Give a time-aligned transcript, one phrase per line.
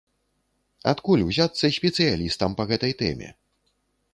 [0.91, 3.29] Адкуль узяцца спецыялістам па гэтай тэме?